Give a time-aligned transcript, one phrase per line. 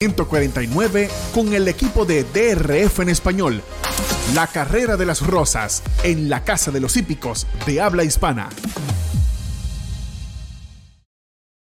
[0.00, 3.60] 149 con el equipo de DRF en español.
[4.32, 8.48] La carrera de las rosas en la Casa de los Hípicos de habla hispana.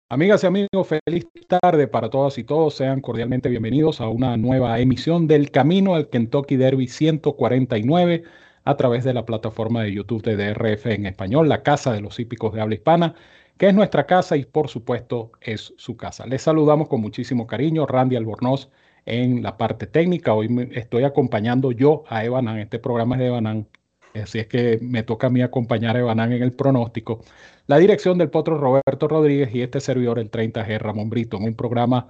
[0.09, 2.73] Amigas y amigos, feliz tarde para todas y todos.
[2.73, 8.23] Sean cordialmente bienvenidos a una nueva emisión del Camino al Kentucky Derby 149
[8.65, 12.19] a través de la plataforma de YouTube de DRF en español, la Casa de los
[12.19, 13.15] Hípicos de habla hispana
[13.57, 16.25] que es nuestra casa y por supuesto es su casa.
[16.27, 18.69] Les saludamos con muchísimo cariño, Randy Albornoz
[19.05, 20.33] en la parte técnica.
[20.33, 23.67] Hoy estoy acompañando yo a Evanan, este programa es de Evanan,
[24.13, 27.23] así es que me toca a mí acompañar a Evanan en el pronóstico.
[27.67, 31.55] La dirección del potro Roberto Rodríguez y este servidor, el 30G Ramón Brito, en un
[31.55, 32.09] programa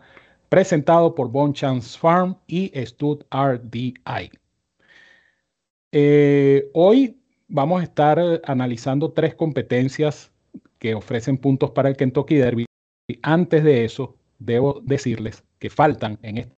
[0.49, 4.31] presentado por Bon Chance Farm y Stud RDI.
[5.91, 10.31] Eh, hoy vamos a estar analizando tres competencias
[10.79, 12.65] que ofrecen puntos para el Kentucky Derby.
[13.21, 16.55] Antes de eso, debo decirles que faltan en este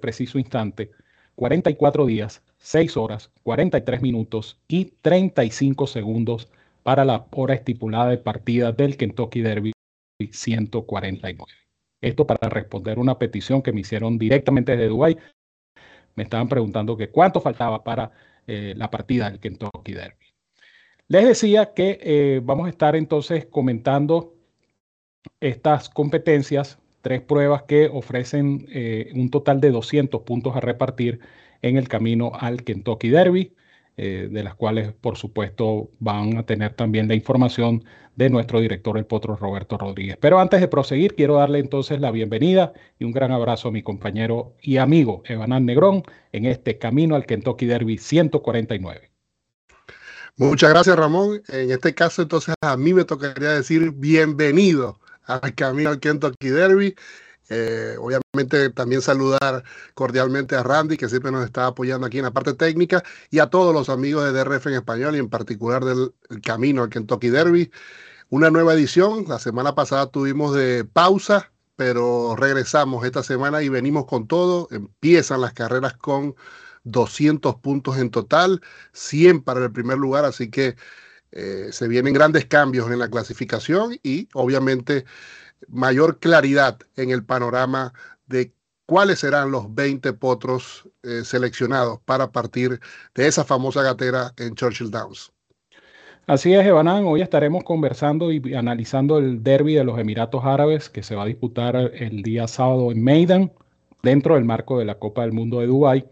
[0.00, 0.90] preciso instante
[1.34, 6.48] 44 días, 6 horas, 43 minutos y 35 segundos
[6.82, 9.72] para la hora estipulada de partida del Kentucky Derby
[10.30, 11.52] 149.
[12.00, 15.16] Esto para responder una petición que me hicieron directamente desde Dubái.
[16.14, 18.12] Me estaban preguntando que cuánto faltaba para
[18.46, 20.23] eh, la partida del Kentucky Derby.
[21.08, 24.34] Les decía que eh, vamos a estar entonces comentando
[25.40, 31.20] estas competencias, tres pruebas que ofrecen eh, un total de 200 puntos a repartir
[31.62, 33.54] en el camino al Kentucky Derby,
[33.96, 37.84] eh, de las cuales por supuesto van a tener también la información
[38.16, 40.16] de nuestro director, el potro Roberto Rodríguez.
[40.20, 43.82] Pero antes de proseguir, quiero darle entonces la bienvenida y un gran abrazo a mi
[43.82, 46.02] compañero y amigo Evanán Negrón
[46.32, 49.13] en este camino al Kentucky Derby 149.
[50.36, 51.42] Muchas gracias, Ramón.
[51.46, 56.96] En este caso, entonces, a mí me tocaría decir bienvenido al Camino al Kentucky Derby.
[57.50, 59.62] Eh, obviamente también saludar
[59.94, 63.46] cordialmente a Randy, que siempre nos está apoyando aquí en la parte técnica, y a
[63.46, 66.12] todos los amigos de DRF en español y en particular del
[66.42, 67.70] Camino al Kentucky Derby.
[68.28, 69.26] Una nueva edición.
[69.28, 74.66] La semana pasada tuvimos de pausa, pero regresamos esta semana y venimos con todo.
[74.72, 76.34] Empiezan las carreras con
[76.84, 78.60] 200 puntos en total,
[78.92, 80.76] 100 para el primer lugar, así que
[81.32, 85.04] eh, se vienen grandes cambios en la clasificación y obviamente
[85.68, 87.92] mayor claridad en el panorama
[88.26, 88.52] de
[88.86, 92.78] cuáles serán los 20 potros eh, seleccionados para partir
[93.14, 95.32] de esa famosa gatera en Churchill Downs.
[96.26, 97.04] Así es, Evanán.
[97.04, 101.26] Hoy estaremos conversando y analizando el derby de los Emiratos Árabes que se va a
[101.26, 103.52] disputar el día sábado en Maidan,
[104.02, 106.06] dentro del marco de la Copa del Mundo de Dubái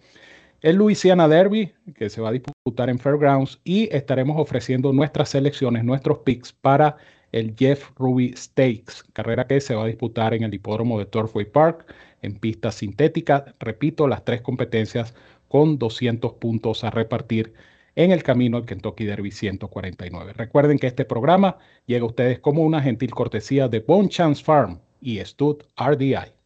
[0.63, 5.85] el Louisiana Derby, que se va a disputar en Fairgrounds, y estaremos ofreciendo nuestras selecciones,
[5.85, 6.97] nuestros picks para
[7.33, 11.47] el Jeff Ruby Stakes, carrera que se va a disputar en el hipódromo de Turfway
[11.47, 11.93] Park,
[12.23, 13.55] en pista sintética.
[13.59, 15.15] Repito, las tres competencias
[15.49, 17.55] con 200 puntos a repartir
[17.97, 20.33] en el camino al Kentucky Derby 149.
[20.35, 24.81] Recuerden que este programa llega a ustedes como una gentil cortesía de Bone Chance Farm
[25.01, 26.42] y Stud RDI.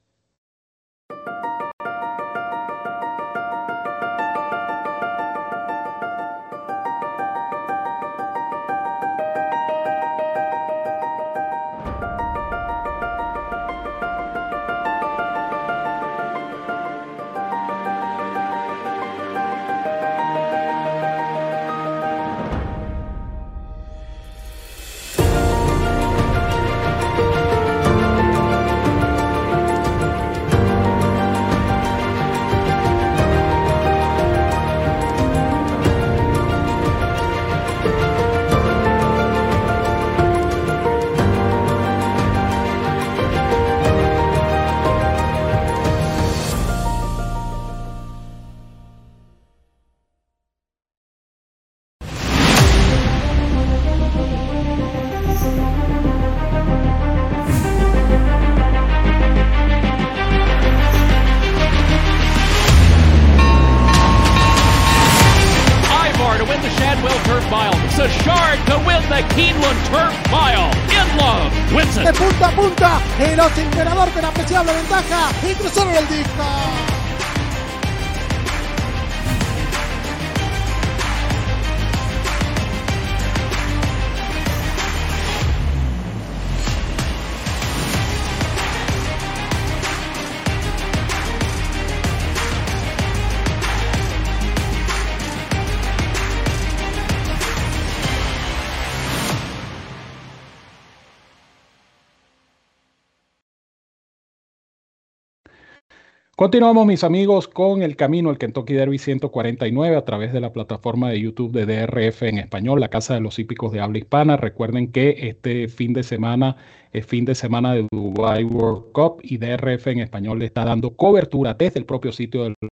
[106.39, 111.09] Continuamos, mis amigos, con el camino al Kentucky Derby 149 a través de la plataforma
[111.09, 114.37] de YouTube de DRF en español, la Casa de los Hípicos de habla hispana.
[114.37, 116.59] Recuerden que este fin de semana
[116.93, 120.95] es fin de semana de Dubai World Cup y DRF en español le está dando
[120.95, 122.71] cobertura desde el propio sitio de los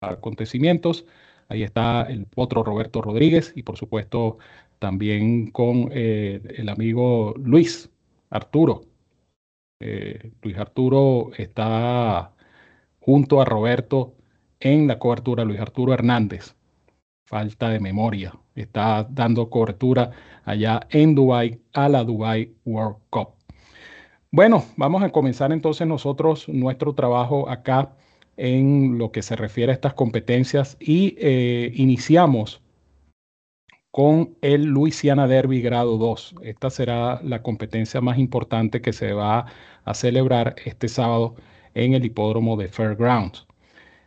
[0.00, 1.04] acontecimientos.
[1.48, 4.38] Ahí está el potro Roberto Rodríguez y por supuesto
[4.78, 7.90] también con eh, el amigo Luis
[8.30, 8.82] Arturo.
[9.80, 12.31] Eh, Luis Arturo está
[13.04, 14.14] junto a Roberto
[14.60, 16.54] en la cobertura, Luis Arturo Hernández.
[17.26, 18.32] Falta de memoria.
[18.54, 20.10] Está dando cobertura
[20.44, 23.30] allá en Dubai a la Dubai World Cup.
[24.30, 27.92] Bueno, vamos a comenzar entonces nosotros nuestro trabajo acá
[28.36, 32.62] en lo que se refiere a estas competencias y eh, iniciamos
[33.90, 36.36] con el Louisiana Derby grado 2.
[36.42, 39.46] Esta será la competencia más importante que se va
[39.84, 41.34] a celebrar este sábado
[41.74, 43.46] en el hipódromo de Fairgrounds.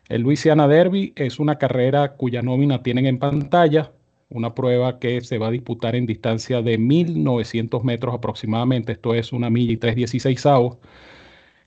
[0.08, 3.92] El Louisiana Derby es una carrera cuya nómina tienen en pantalla,
[4.30, 9.34] una prueba que se va a disputar en distancia de 1900 metros aproximadamente, esto es
[9.34, 10.78] una milla y 316 avos.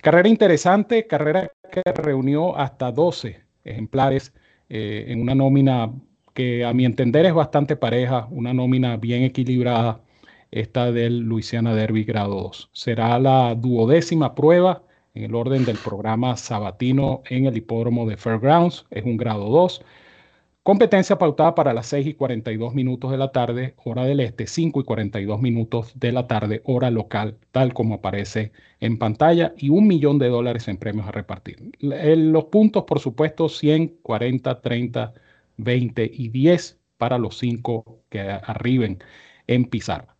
[0.00, 4.32] Carrera interesante, carrera que reunió hasta 12 ejemplares
[4.68, 5.92] eh, en una nómina
[6.34, 10.00] que a mi entender es bastante pareja, una nómina bien equilibrada,
[10.50, 12.70] esta del Louisiana Derby grado 2.
[12.72, 14.82] Será la duodécima prueba
[15.14, 18.86] en el orden del programa sabatino en el hipódromo de Fairgrounds.
[18.90, 19.82] Es un grado 2.
[20.68, 24.80] Competencia pautada para las 6 y 42 minutos de la tarde, hora del este, 5
[24.80, 29.86] y 42 minutos de la tarde, hora local, tal como aparece en pantalla, y un
[29.86, 31.72] millón de dólares en premios a repartir.
[31.80, 35.14] Los puntos, por supuesto, 100, 40, 30,
[35.56, 38.98] 20 y 10 para los 5 que arriben
[39.46, 40.16] en pizarra.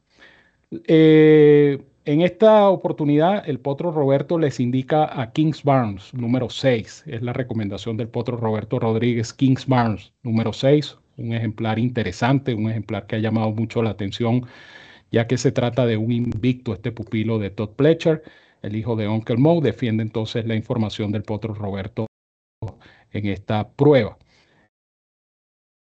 [0.70, 7.04] Eh, en esta oportunidad, el potro Roberto les indica a Kings Barnes, número 6.
[7.06, 10.96] Es la recomendación del potro Roberto Rodríguez, Kings Barnes, número 6.
[11.18, 14.46] Un ejemplar interesante, un ejemplar que ha llamado mucho la atención,
[15.10, 18.22] ya que se trata de un invicto, este pupilo de Todd Pletcher,
[18.62, 19.60] el hijo de Uncle Moe.
[19.60, 22.06] Defiende entonces la información del potro Roberto
[23.12, 24.16] en esta prueba.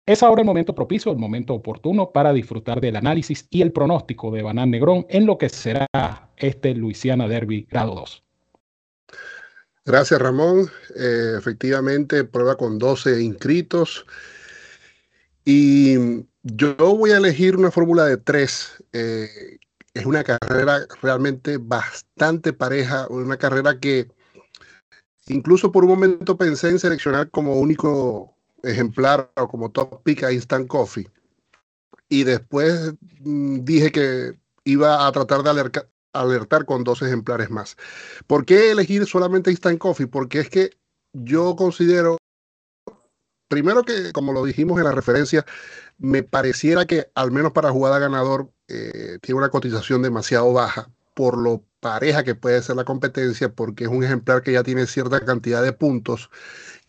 [0.08, 4.30] Es ahora el momento propicio, el momento oportuno para disfrutar del análisis y el pronóstico
[4.30, 5.86] de Banán Negrón en lo que será
[6.38, 8.24] este Luisiana Derby grado 2.
[9.84, 10.70] Gracias, Ramón.
[10.96, 14.06] Eh, efectivamente, prueba con 12 inscritos.
[15.44, 18.82] Y yo voy a elegir una fórmula de tres.
[18.94, 19.58] Eh,
[19.92, 24.08] es una carrera realmente bastante pareja, una carrera que
[25.26, 30.32] incluso por un momento pensé en seleccionar como único ejemplar o como top pick a
[30.32, 31.08] Instant Coffee.
[32.08, 35.70] Y después mm, dije que iba a tratar de
[36.12, 37.76] alertar con dos ejemplares más.
[38.26, 40.06] ¿Por qué elegir solamente Instant Coffee?
[40.06, 40.70] Porque es que
[41.12, 42.18] yo considero,
[43.48, 45.44] primero que, como lo dijimos en la referencia,
[45.98, 51.36] me pareciera que al menos para jugada ganador eh, tiene una cotización demasiado baja por
[51.36, 55.24] lo pareja que puede ser la competencia, porque es un ejemplar que ya tiene cierta
[55.24, 56.30] cantidad de puntos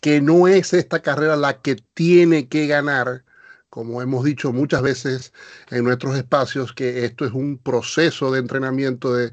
[0.01, 3.25] que no es esta carrera la que tiene que ganar,
[3.69, 5.33] como hemos dicho muchas veces
[5.69, 9.31] en nuestros espacios, que esto es un proceso de entrenamiento de,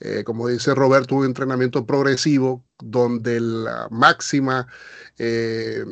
[0.00, 4.66] eh, como dice Roberto, un entrenamiento progresivo donde la máxima,
[5.18, 5.84] eh,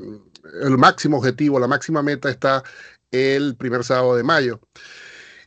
[0.62, 2.62] el máximo objetivo, la máxima meta está
[3.10, 4.60] el primer sábado de mayo.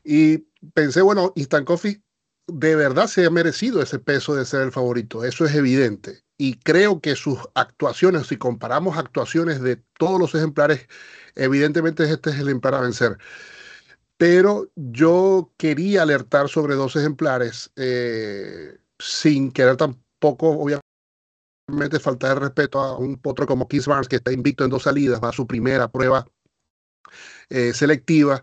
[0.04, 0.40] Y
[0.74, 2.02] pensé, bueno, Instant Coffee
[2.48, 6.56] de verdad se ha merecido ese peso de ser el favorito, eso es evidente y
[6.60, 10.88] creo que sus actuaciones, si comparamos actuaciones de todos los ejemplares,
[11.36, 13.18] evidentemente este es el ejemplar a vencer.
[14.18, 22.80] Pero yo quería alertar sobre dos ejemplares eh, sin querer tampoco, obviamente, faltar de respeto
[22.80, 25.48] a un potro como Keith Barnes, que está invicto en dos salidas, va a su
[25.48, 26.26] primera prueba
[27.50, 28.42] eh, selectiva.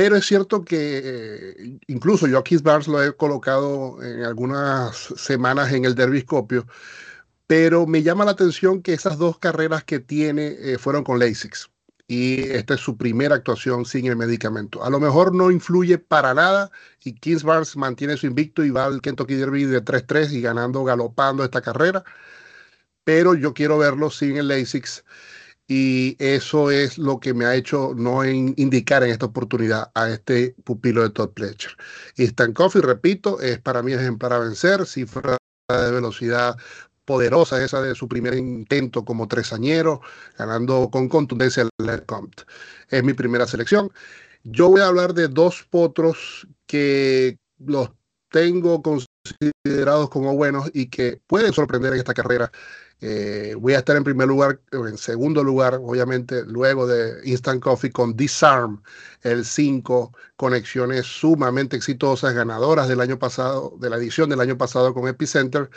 [0.00, 4.94] Pero es cierto que eh, incluso yo a Keith Barnes lo he colocado en algunas
[5.16, 6.68] semanas en el Derbiscopio,
[7.48, 11.68] pero me llama la atención que esas dos carreras que tiene eh, fueron con LASIX
[12.06, 14.84] y esta es su primera actuación sin el medicamento.
[14.84, 16.70] A lo mejor no influye para nada
[17.02, 20.84] y Keith Barnes mantiene su invicto y va al Kentucky Derby de 3-3 y ganando,
[20.84, 22.04] galopando esta carrera,
[23.02, 25.02] pero yo quiero verlo sin el LASIX
[25.68, 30.56] y eso es lo que me ha hecho no indicar en esta oportunidad a este
[30.64, 31.72] pupilo de Todd Pletcher.
[32.16, 35.36] Y Stan Coffee, repito, es para mí ejemplar a vencer, cifra
[35.68, 36.56] de velocidad
[37.04, 40.00] poderosa esa de su primer intento como tresañero,
[40.38, 42.44] ganando con contundencia el Lecomte.
[42.88, 43.90] Es mi primera selección.
[44.44, 47.90] Yo voy a hablar de dos potros que los
[48.30, 48.82] tengo
[49.32, 52.50] considerados como buenos y que pueden sorprender en esta carrera.
[53.00, 57.92] Eh, voy a estar en primer lugar, en segundo lugar, obviamente, luego de Instant Coffee
[57.92, 58.82] con Disarm,
[59.22, 64.94] el 5, conexiones sumamente exitosas, ganadoras del año pasado, de la edición del año pasado
[64.94, 65.70] con Epicenter.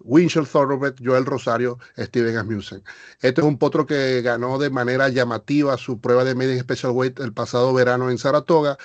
[0.00, 2.82] Winchell Thoroughbred, Joel Rosario, Steven Asmussen.
[3.22, 7.20] Este es un potro que ganó de manera llamativa su prueba de media special weight
[7.20, 8.76] el pasado verano en Saratoga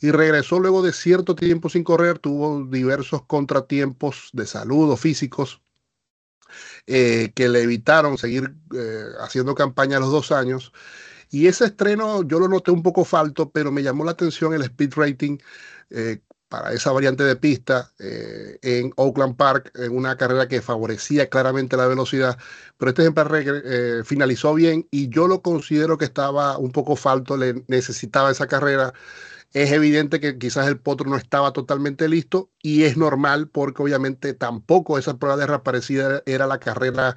[0.00, 5.60] y regresó luego de cierto tiempo sin correr, tuvo diversos contratiempos de salud o físicos
[6.86, 10.72] eh, que le evitaron seguir eh, haciendo campaña a los dos años.
[11.30, 14.62] Y ese estreno yo lo noté un poco falto, pero me llamó la atención el
[14.62, 15.38] speed rating
[15.90, 21.76] eh, para esa variante de pista en Oakland Park, en una carrera que favorecía claramente
[21.76, 22.36] la velocidad.
[22.76, 23.30] Pero este ejemplar
[24.04, 28.92] finalizó bien y yo lo considero que estaba un poco falto, le necesitaba esa carrera
[29.52, 34.32] es evidente que quizás el potro no estaba totalmente listo y es normal porque obviamente
[34.32, 37.16] tampoco esa prueba de reaparecida era la carrera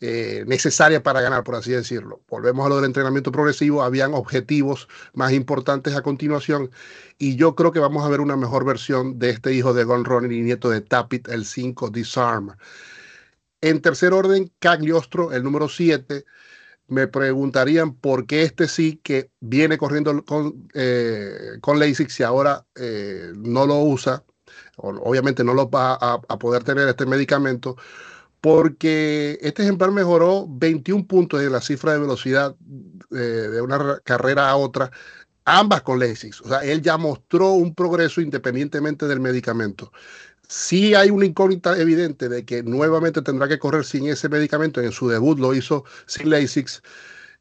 [0.00, 2.22] eh, necesaria para ganar, por así decirlo.
[2.28, 6.70] Volvemos a lo del entrenamiento progresivo, habían objetivos más importantes a continuación
[7.18, 10.04] y yo creo que vamos a ver una mejor versión de este hijo de Gon
[10.04, 12.56] Ronnie y nieto de Tapit, el 5 Disarm.
[13.60, 16.24] En tercer orden, Cagliostro, el número 7
[16.92, 22.66] me preguntarían por qué este sí que viene corriendo con, eh, con LASIK si ahora
[22.74, 24.22] eh, no lo usa,
[24.76, 27.76] obviamente no lo va a, poder tener este medicamento,
[28.42, 32.54] porque este ejemplar mejoró 21 puntos en la cifra de velocidad
[33.10, 34.90] eh, de una carrera a otra,
[35.46, 36.44] ambas con LASIK.
[36.44, 39.92] O sea, él ya mostró un progreso independientemente del medicamento.
[40.52, 44.82] Sí hay una incógnita evidente de que nuevamente tendrá que correr sin ese medicamento.
[44.82, 46.82] En su debut lo hizo sin LASIX.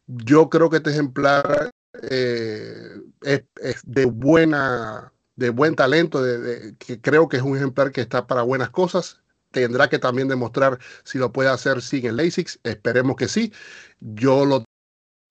[0.08, 1.72] Yo creo que este ejemplar
[2.04, 3.44] eh, es,
[3.84, 8.44] de buena, de buen talento, de, que creo que es un ejemplar que está para
[8.44, 9.22] buenas cosas.
[9.52, 12.62] Tendrá que también demostrar si lo puede hacer sin el LASIX.
[12.64, 13.52] Esperemos que sí.
[14.00, 14.64] Yo lo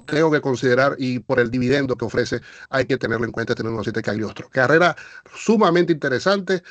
[0.05, 3.73] tengo que considerar y por el dividendo que ofrece hay que tenerlo en cuenta tener
[3.73, 4.51] unos 7 Cagliostro.
[4.51, 4.95] Carrera
[5.35, 6.63] sumamente interesante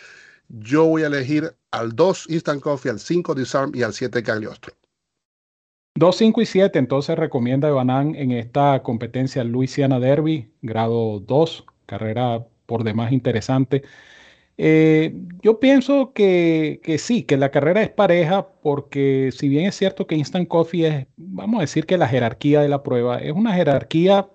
[0.49, 4.73] yo voy a elegir al 2 Instant Coffee, al 5 Disarm y al 7 Cagliostro.
[5.95, 12.45] 2, 5 y 7, entonces recomienda Banán en esta competencia Louisiana Derby, grado 2, carrera
[12.65, 13.83] por demás interesante.
[14.57, 19.75] Eh, yo pienso que, que, sí, que la carrera es pareja, porque si bien es
[19.75, 23.31] cierto que Instant Coffee es, vamos a decir que la jerarquía de la prueba es
[23.33, 24.29] una jerarquía,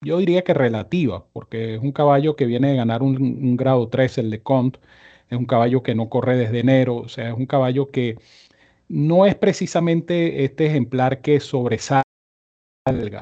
[0.00, 4.18] yo diría que relativa, porque es un caballo que viene de ganar un, grado 3,
[4.18, 4.80] el de Comte,
[5.30, 8.18] es un caballo que no corre desde enero, o sea, es un caballo que
[8.88, 12.04] no es precisamente este ejemplar que sobresalga.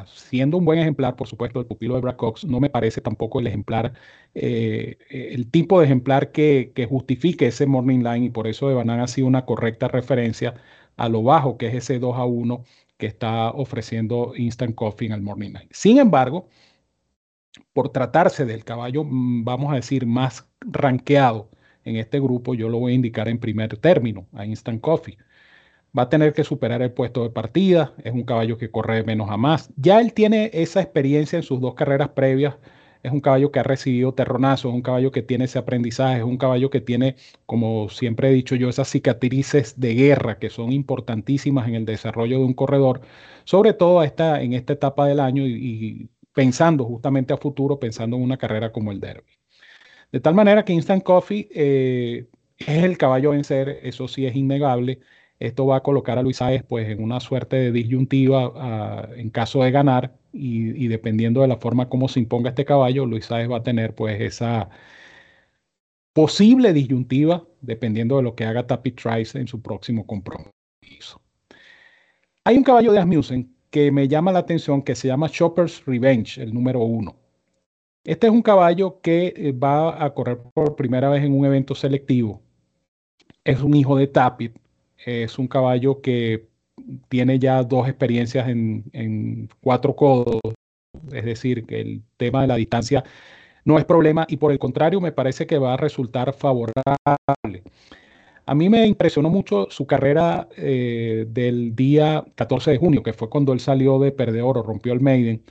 [0.07, 3.41] Siendo un buen ejemplar, por supuesto, el pupilo de Brad Cox, no me parece tampoco
[3.41, 3.95] el ejemplar,
[4.35, 8.75] eh, el tipo de ejemplar que, que, justifique ese morning line y por eso de
[8.75, 10.55] Banan ha sido una correcta referencia
[10.97, 12.65] a lo bajo que es ese 2 a 1
[12.97, 15.69] que está ofreciendo Instant Coffee en el morning line.
[15.71, 16.49] Sin embargo,
[17.73, 21.51] por tratarse del caballo, mm, vamos a decir, más ranqueado
[21.85, 25.19] en este grupo, yo lo voy a indicar en primer término, a Instant Coffee.
[25.97, 29.31] Va a tener que superar el puesto de partida, es un caballo que corre menos
[29.31, 29.71] a más.
[29.77, 32.57] Ya él tiene esa experiencia en sus dos carreras previas,
[33.05, 36.25] es un caballo que ha recibido terronazos, es un caballo que tiene ese aprendizaje, es
[36.25, 40.73] un caballo que tiene, como siempre he dicho yo, esas cicatrices de guerra que son
[40.73, 43.03] importantísimas en el desarrollo de un corredor,
[43.45, 48.23] sobre todo esta, en esta etapa del año y, pensando justamente a futuro, pensando en
[48.23, 49.33] una carrera como el Derby.
[50.11, 52.27] De tal manera que Instant Coffee eh,
[52.59, 55.01] es el caballo a vencer, eso sí es innegable.
[55.39, 59.31] Esto va a colocar a Luis Sáez pues, en una suerte de disyuntiva ah, en
[59.31, 63.51] caso de ganar y, dependiendo de la forma como se imponga este caballo, Luis Sáez
[63.51, 64.69] va a tener pues esa
[66.13, 71.21] posible disyuntiva dependiendo de lo que haga Tapi Trice en su próximo compromiso.
[72.45, 76.41] Hay un caballo de Asmussen que me llama la atención que se llama Chopper's Revenge,
[76.41, 77.17] el número uno.
[78.05, 81.75] Este es un caballo que eh, va a correr por primera vez en un evento
[81.75, 82.43] selectivo.
[83.43, 84.57] Es un hijo de Tapit.
[85.05, 86.49] Es un caballo que
[87.09, 90.41] tiene ya dos experiencias en, cuatro codos.
[91.13, 93.05] Es decir, que el tema de la distancia
[93.65, 97.63] no es problema y por el contrario me parece que va a resultar favorable.
[98.47, 103.31] A mí me impresionó mucho su carrera eh, del día 14 de junio, que fue
[103.31, 105.43] cuando él salió de perdedor o rompió el Maiden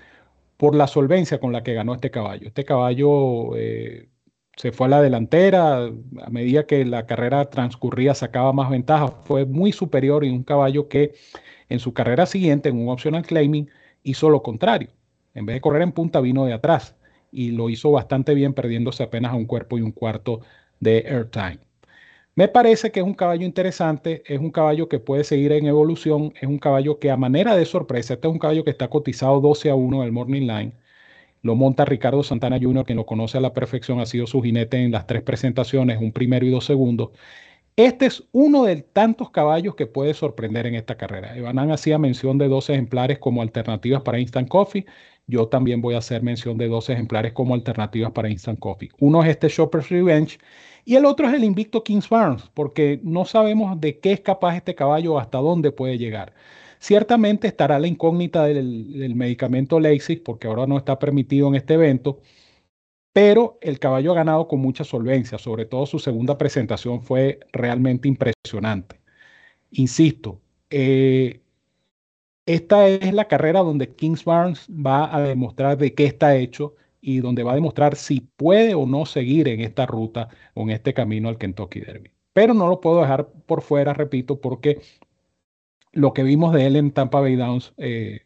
[0.58, 2.48] por la solvencia con la que ganó este caballo.
[2.48, 4.10] Este caballo eh,
[4.56, 9.46] se fue a la delantera, a medida que la carrera transcurría sacaba más ventaja, fue
[9.46, 11.14] muy superior y un caballo que
[11.70, 13.70] en su carrera siguiente, en un optional claiming,
[14.04, 14.90] hizo lo contrario.
[15.34, 16.96] En vez de correr en punta, vino de atrás
[17.32, 20.42] y lo hizo bastante bien, perdiéndose apenas a un cuerpo y un cuarto
[20.80, 21.60] de airtime.
[22.36, 26.34] Me parece que es un caballo interesante, es un caballo que puede seguir en evolución,
[26.40, 29.40] es un caballo que a manera de sorpresa, este es un caballo que está cotizado
[29.40, 30.74] 12 a 1 en el Morning Line,
[31.44, 34.78] lo monta Ricardo Santana Jr., quien lo conoce a la perfección, ha sido su jinete
[34.78, 37.12] en las tres presentaciones, un primero y dos segundos.
[37.76, 41.36] Este es uno de tantos caballos que puede sorprender en esta carrera.
[41.36, 44.86] Evanán hacía mención de dos ejemplares como alternativas para Instant Coffee.
[45.28, 48.92] Yo también voy a hacer mención de dos ejemplares como alternativas para Instant Coffee.
[49.00, 50.38] Uno es este Shopper's Revenge
[50.86, 54.56] y el otro es el invicto Kings Barnes, porque no sabemos de qué es capaz
[54.58, 56.34] este caballo hasta dónde puede llegar.
[56.84, 62.20] Ciertamente estará la incógnita del, medicamento Lasix, porque ahora no está permitido en este evento,
[63.14, 68.10] pero el caballo ha ganado con mucha solvencia, sobre todo su segunda presentación fue realmente
[68.10, 69.00] impresionante.
[69.72, 71.40] Insisto, eh,
[72.46, 77.20] esta es la carrera donde Kings Barnes va a demostrar de qué está hecho y
[77.20, 80.94] donde va a demostrar si puede o no seguir en esta ruta o en este
[80.94, 82.12] camino al Kentucky Derby.
[82.34, 84.82] Pero no lo puedo dejar por fuera, repito, porque
[85.94, 88.22] lo que vimos de él en Tampa Bay Downs eh,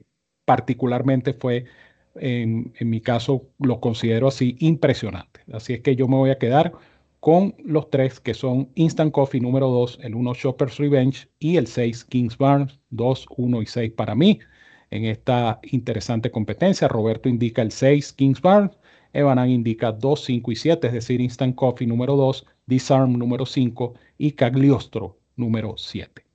[0.46, 1.66] particularmente fue,
[2.16, 5.42] en, mi caso, lo considero así impresionante.
[5.54, 6.74] Así es que yo me voy a quedar
[7.20, 11.68] con los tres que son Instant Coffee número 2, el 1 Shoppers Revenge y el
[11.68, 14.40] 6 Kings Barnes, 2, 1 y 6 para mí
[14.92, 16.88] en esta interesante competencia.
[16.88, 18.72] Roberto indica el 6, Kings Barn.
[19.14, 23.94] Evanan indica 2, 5 y 7, es decir, Instant Coffee número 2, Disarm número 5
[24.18, 26.27] y Cagliostro número 7.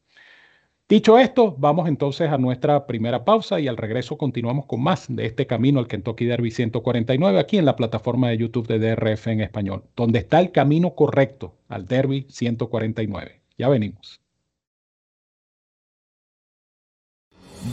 [0.89, 5.25] Dicho esto, vamos entonces a nuestra primera pausa y al regreso continuamos con más de
[5.25, 9.41] este camino al Kentucky Derby 149 aquí en la plataforma de YouTube de DRF en
[9.41, 13.41] español, donde está el camino correcto al Derby 149.
[13.57, 14.21] Ya venimos.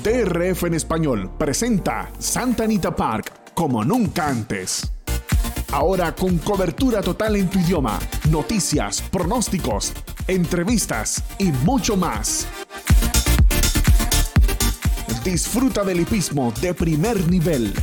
[0.03, 4.93] DRF en español presenta Santa Anita Park como nunca antes.
[5.71, 7.99] Ahora con cobertura total en tu idioma,
[8.29, 9.93] noticias, pronósticos,
[10.27, 12.47] entrevistas y mucho más.
[15.23, 17.73] Disfruta del hipismo de primer nivel.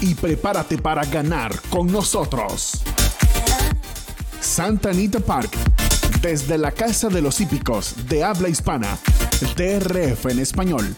[0.00, 2.82] Y prepárate para ganar con nosotros.
[4.40, 5.50] Santa Anita Park,
[6.22, 8.98] desde la Casa de los Hípicos de habla hispana
[9.56, 10.96] DRF en español.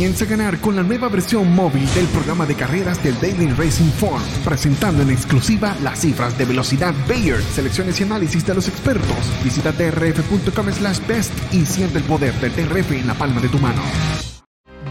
[0.00, 3.90] Comienza a ganar con la nueva versión móvil del programa de carreras del Daily Racing
[3.98, 9.44] Form, presentando en exclusiva las cifras de velocidad Bayer, selecciones y análisis de los expertos.
[9.44, 13.58] Visita drf.com slash best y siente el poder del DRF en la palma de tu
[13.58, 13.82] mano.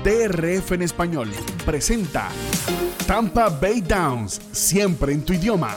[0.04, 1.32] DRF en español
[1.65, 2.30] presenta
[3.08, 5.76] Tampa Bay Downs, siempre en tu idioma.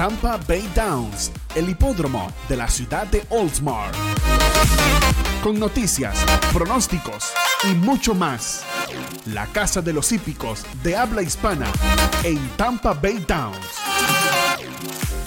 [0.00, 3.92] Tampa Bay Downs, el hipódromo de la ciudad de Oldsmar.
[5.42, 7.30] Con noticias, pronósticos
[7.64, 8.64] y mucho más.
[9.26, 11.66] La casa de los hípicos de habla hispana
[12.22, 15.19] en Tampa Bay Downs.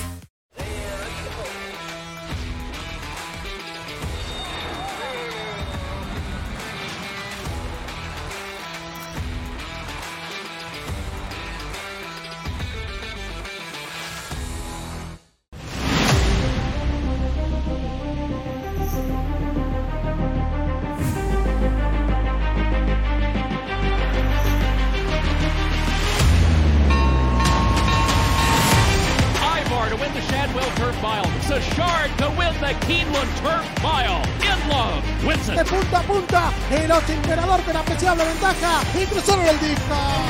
[38.15, 40.22] tabla ventaja y cruzaron el disco.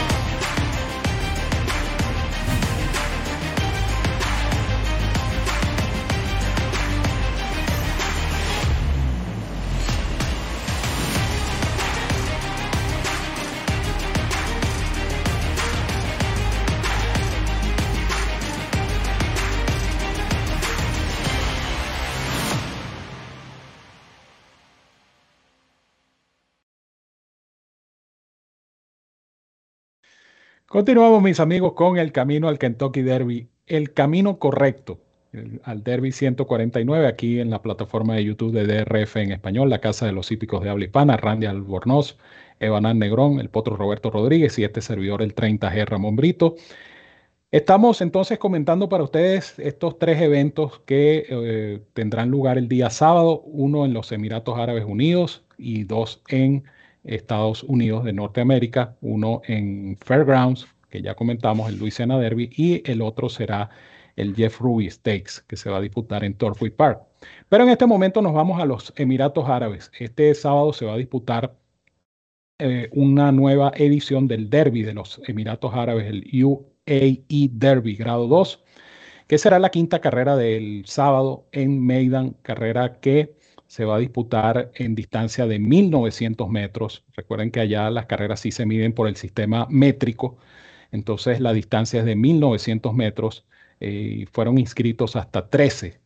[30.74, 35.00] Continuamos, mis amigos, con el camino al Kentucky Derby, el camino correcto
[35.66, 40.08] al Derby 149, aquí en la plataforma de YouTube de DRF en español, la Casa
[40.08, 42.18] de los Hípicos de Habla Hispana, Randy Albornoz,
[42.60, 46.56] Evanán Negrón, el Potro Roberto Rodríguez y este servidor, el 30G Ramón Brito.
[47.52, 53.42] Estamos entonces comentando para ustedes estos tres eventos que eh, tendrán lugar el día sábado,
[53.42, 56.64] uno en los Emiratos Árabes Unidos y dos en
[57.04, 63.02] Estados Unidos de Norteamérica, uno en Fairgrounds, que ya comentamos, el Louisiana Derby, y el
[63.02, 63.70] otro será
[64.16, 67.02] el Jeff Ruby Stakes, que se va a disputar en Torfway Park.
[67.50, 69.92] Pero en este momento nos vamos a los Emiratos Árabes.
[69.98, 71.56] Este sábado se va a disputar
[72.60, 78.64] eh, una nueva edición del Derby de los Emiratos Árabes, el UAE Derby grado 2,
[79.28, 83.36] que será la quinta carrera del sábado en Maidan, carrera que
[83.74, 87.04] se va a disputar en distancia de 1900 metros.
[87.16, 90.38] Recuerden que allá las carreras sí se miden por el sistema métrico,
[90.92, 93.48] entonces la distancia es de 1900 metros
[93.80, 96.00] y fueron inscritos hasta 13,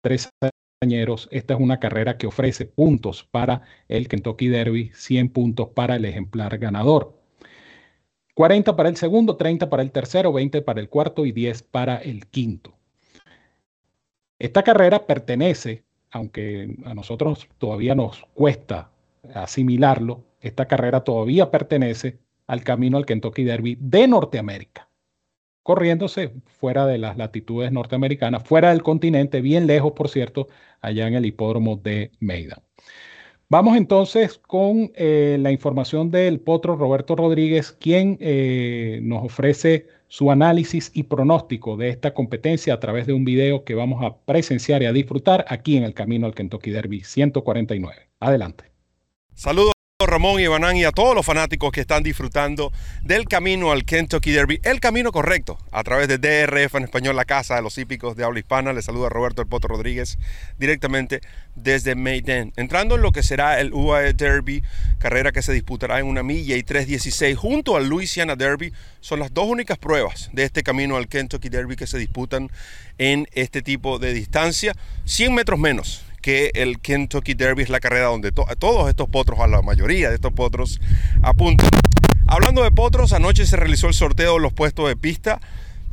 [0.00, 0.30] 13
[1.30, 6.04] esta es una carrera que ofrece puntos para el Kentucky Derby, 100 puntos para el
[6.04, 7.16] ejemplar ganador.
[8.34, 11.98] 40 para el segundo, 30 para el tercero, 20 para el cuarto y 10 para
[11.98, 12.74] el quinto.
[14.40, 18.90] Esta carrera pertenece, aunque a nosotros todavía nos cuesta
[19.34, 24.86] asimilarlo, esta carrera todavía pertenece al camino al Kentucky Derby de Norteamérica
[25.66, 30.46] corriéndose fuera de las latitudes norteamericanas, fuera del continente, bien lejos, por cierto,
[30.80, 32.60] allá en el hipódromo de Maidan.
[33.48, 40.30] Vamos entonces con eh, la información del potro Roberto Rodríguez, quien eh, nos ofrece su
[40.30, 44.82] análisis y pronóstico de esta competencia a través de un video que vamos a presenciar
[44.82, 48.08] y a disfrutar aquí en el camino al Kentucky Derby 149.
[48.20, 48.72] Adelante.
[49.34, 49.75] Saludos.
[50.16, 54.32] Ramón y Banán y a todos los fanáticos que están disfrutando del camino al Kentucky
[54.32, 58.16] Derby, el camino correcto, a través de DRF en español, la casa de los hípicos
[58.16, 58.72] de habla hispana.
[58.72, 60.18] Les saluda Roberto El Poto Rodríguez
[60.58, 61.20] directamente
[61.54, 62.54] desde Maiden.
[62.56, 64.62] Entrando en lo que será el UAE Derby,
[64.98, 69.34] carrera que se disputará en una milla y 3.16 junto al Louisiana Derby, son las
[69.34, 72.50] dos únicas pruebas de este camino al Kentucky Derby que se disputan
[72.96, 74.72] en este tipo de distancia,
[75.04, 79.46] 100 metros menos que el Kentucky Derby es la carrera donde todos estos potros, a
[79.46, 80.80] la mayoría de estos potros,
[81.22, 81.68] apuntan.
[82.26, 85.40] Hablando de potros, anoche se realizó el sorteo de los puestos de pista.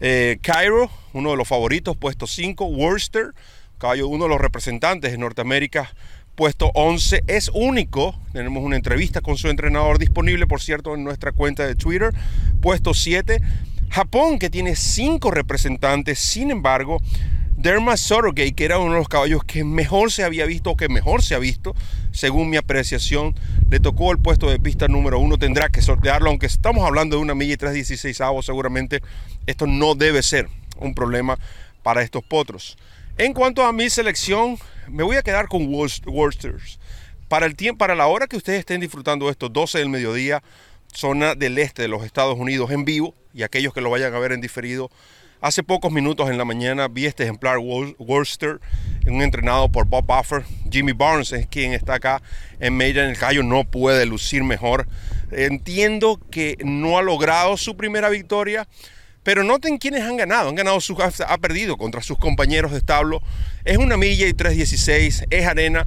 [0.01, 2.65] Eh, Cairo, uno de los favoritos, puesto 5.
[2.65, 3.35] Worcester,
[3.77, 5.93] caballo, uno de los representantes de Norteamérica,
[6.33, 7.25] puesto 11.
[7.27, 11.75] Es único, tenemos una entrevista con su entrenador disponible, por cierto, en nuestra cuenta de
[11.75, 12.11] Twitter,
[12.59, 13.39] puesto 7.
[13.91, 16.99] Japón, que tiene 5 representantes, sin embargo,
[17.57, 20.89] Derma Sorogate, que era uno de los caballos que mejor se había visto o que
[20.89, 21.75] mejor se ha visto,
[22.11, 23.35] según mi apreciación,
[23.69, 25.37] le tocó el puesto de pista número uno.
[25.37, 29.01] Tendrá que sortearlo, aunque estamos hablando de una milla y 3.16 avos, seguramente
[29.45, 31.37] esto no debe ser un problema
[31.83, 32.77] para estos potros.
[33.17, 36.79] En cuanto a mi selección, me voy a quedar con Worcesters.
[37.27, 40.43] Para, el tiempo, para la hora que ustedes estén disfrutando esto, 12 del mediodía,
[40.93, 44.19] zona del este de los Estados Unidos en vivo, y aquellos que lo vayan a
[44.19, 44.89] ver en diferido,
[45.43, 48.61] Hace pocos minutos en la mañana vi este ejemplar Worcester,
[49.05, 50.45] un entrenado por Bob Buffer.
[50.71, 52.21] Jimmy Barnes es quien está acá
[52.61, 53.09] en Maiden.
[53.09, 54.87] El gallo no puede lucir mejor.
[55.33, 58.69] Entiendo que no ha logrado su primera victoria,
[59.23, 60.47] pero noten quiénes han ganado.
[60.47, 60.79] Han ganado,
[61.27, 63.21] ha perdido contra sus compañeros de establo.
[63.65, 65.85] Es una milla y 3.16, es arena,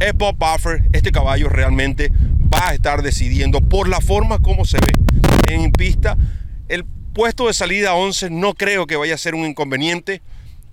[0.00, 0.82] es Bob Buffer.
[0.92, 2.10] Este caballo realmente
[2.52, 6.16] va a estar decidiendo por la forma como se ve en pista.
[6.66, 6.84] El
[7.16, 10.20] puesto de salida 11 no creo que vaya a ser un inconveniente.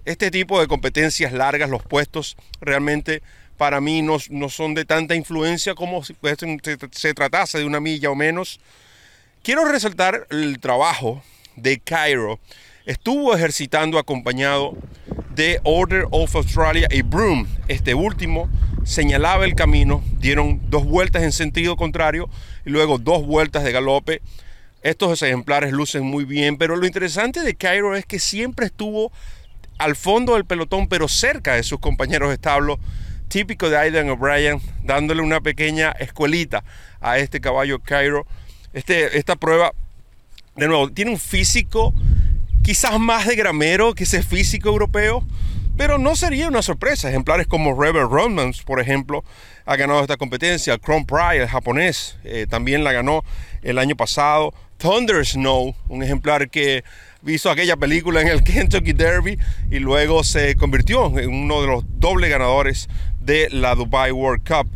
[0.03, 3.23] Este tipo de competencias largas, los puestos realmente
[3.57, 6.13] para mí no, no son de tanta influencia como si
[6.91, 8.59] se, tratase de una milla o menos.
[9.41, 11.23] Quiero resaltar el trabajo
[11.55, 12.41] de Cairo.
[12.85, 14.75] Estuvo ejercitando acompañado
[15.33, 17.47] de Order of Australia y Broom.
[17.69, 18.49] Este último
[18.83, 22.29] señalaba el camino, dieron dos vueltas en sentido contrario
[22.65, 24.21] y luego dos vueltas de galope
[24.83, 29.11] estos ejemplares lucen muy bien, pero lo interesante de Cairo es que siempre estuvo
[29.77, 32.79] al fondo del pelotón, pero cerca de sus compañeros de establo,
[33.29, 36.63] típico de Aidan O'Brien, dándole una pequeña escuelita
[36.99, 38.27] a este caballo Cairo.
[38.73, 39.71] Este, esta prueba,
[40.55, 41.93] de nuevo, tiene un físico
[42.61, 45.25] quizás más de gramero que ese físico europeo,
[45.77, 47.09] pero no sería una sorpresa.
[47.09, 49.23] Ejemplares como Rebel Romans, por ejemplo,
[49.65, 50.77] ha ganado esta competencia.
[50.77, 53.23] Chrome Pride, el japonés, eh, también la ganó
[53.61, 54.53] el año pasado.
[54.77, 56.83] Thunder Snow, un ejemplar que
[57.25, 59.37] hizo aquella película en el Kentucky Derby
[59.71, 64.69] y luego se convirtió en uno de los dobles ganadores de la Dubai World Cup.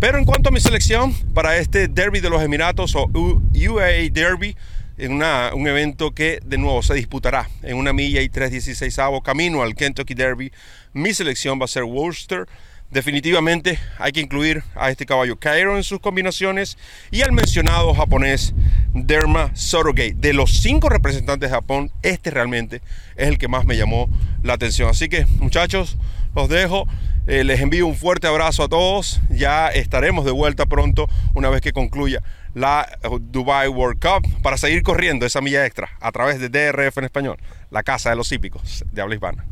[0.00, 4.56] Pero en cuanto a mi selección para este Derby de los Emiratos o UAE Derby,
[4.98, 9.74] en un evento que de nuevo se disputará en una milla y 3.16 camino al
[9.74, 10.52] Kentucky Derby,
[10.92, 12.46] mi selección va a ser Worcester
[12.94, 16.78] Definitivamente hay que incluir a este caballo Cairo en sus combinaciones
[17.10, 18.54] y al mencionado japonés
[18.94, 20.14] Derma Sorogate.
[20.14, 22.82] De los cinco representantes de Japón, este realmente
[23.16, 24.08] es el que más me llamó
[24.44, 24.88] la atención.
[24.88, 25.96] Así que muchachos,
[26.36, 26.86] los dejo.
[27.26, 29.20] Eh, les envío un fuerte abrazo a todos.
[29.28, 32.22] Ya estaremos de vuelta pronto una vez que concluya
[32.54, 32.86] la
[33.20, 37.38] Dubai World Cup para seguir corriendo esa milla extra a través de DRF en español,
[37.72, 39.44] la casa de los hípicos de habla hispana.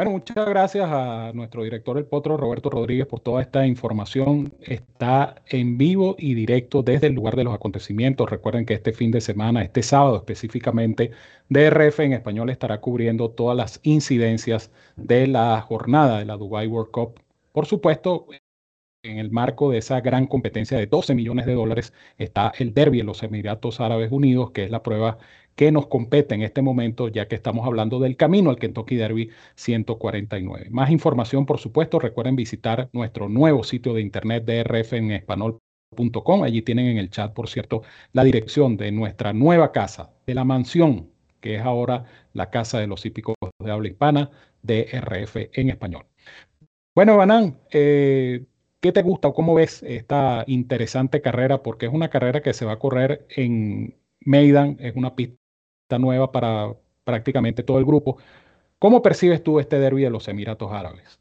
[0.00, 4.50] Bueno, muchas gracias a nuestro director del Potro, Roberto Rodríguez, por toda esta información.
[4.62, 8.30] Está en vivo y directo desde el lugar de los acontecimientos.
[8.30, 11.10] Recuerden que este fin de semana, este sábado específicamente,
[11.50, 16.90] DRF en español estará cubriendo todas las incidencias de la jornada de la Dubai World
[16.90, 17.20] Cup.
[17.52, 18.26] Por supuesto,
[19.02, 23.00] en el marco de esa gran competencia de 12 millones de dólares está el derby
[23.00, 25.18] en los Emiratos Árabes Unidos, que es la prueba
[25.54, 29.30] que nos compete en este momento, ya que estamos hablando del camino al Kentucky Derby
[29.56, 30.68] 149.
[30.70, 36.42] Más información, por supuesto, recuerden visitar nuestro nuevo sitio de internet DRF en español.com.
[36.42, 37.82] Allí tienen en el chat, por cierto,
[38.12, 41.10] la dirección de nuestra nueva casa, de la mansión,
[41.40, 44.30] que es ahora la Casa de los Hípicos de Habla Hispana,
[44.62, 46.06] DRF en español.
[46.94, 48.44] Bueno, Banán, eh,
[48.80, 51.62] ¿qué te gusta o cómo ves esta interesante carrera?
[51.62, 55.38] Porque es una carrera que se va a correr en Maidan, es una pista
[55.98, 58.18] nueva para prácticamente todo el grupo.
[58.78, 61.20] ¿Cómo percibes tú este derby de los Emiratos Árabes?